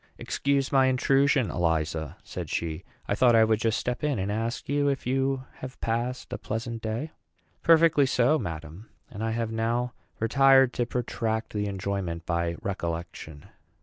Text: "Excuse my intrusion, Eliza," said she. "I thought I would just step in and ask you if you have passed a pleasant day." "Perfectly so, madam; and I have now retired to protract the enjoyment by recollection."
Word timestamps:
"Excuse 0.17 0.71
my 0.71 0.87
intrusion, 0.87 1.51
Eliza," 1.51 2.17
said 2.23 2.49
she. 2.49 2.83
"I 3.07 3.13
thought 3.13 3.35
I 3.35 3.43
would 3.43 3.59
just 3.59 3.77
step 3.77 4.03
in 4.03 4.17
and 4.17 4.31
ask 4.31 4.67
you 4.67 4.87
if 4.87 5.05
you 5.05 5.43
have 5.57 5.79
passed 5.79 6.33
a 6.33 6.39
pleasant 6.39 6.81
day." 6.81 7.11
"Perfectly 7.61 8.07
so, 8.07 8.39
madam; 8.39 8.89
and 9.11 9.23
I 9.23 9.29
have 9.29 9.51
now 9.51 9.93
retired 10.19 10.73
to 10.73 10.87
protract 10.87 11.53
the 11.53 11.67
enjoyment 11.67 12.25
by 12.25 12.55
recollection." 12.63 13.45